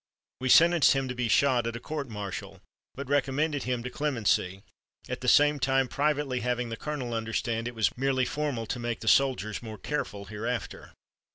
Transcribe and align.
We 0.39 0.49
sentenced 0.49 0.93
him 0.93 1.07
to 1.09 1.13
be 1.13 1.27
shot, 1.27 1.67
at 1.67 1.75
a 1.75 1.79
court 1.79 2.09
martial, 2.09 2.59
but 2.95 3.07
recommended 3.07 3.65
him 3.65 3.83
to 3.83 3.91
clemency; 3.91 4.63
at 5.07 5.21
the 5.21 5.27
same 5.27 5.59
time 5.59 5.87
privately 5.87 6.39
having 6.39 6.69
the 6.69 6.75
colonel 6.75 7.13
understand 7.13 7.67
it 7.67 7.75
was 7.75 7.95
merely 7.95 8.25
formal 8.25 8.65
to 8.65 8.79
make 8.79 9.01
the 9.01 9.07
soldiers 9.07 9.61
more 9.61 9.77
careful 9.77 10.25
hereafter. 10.25 10.93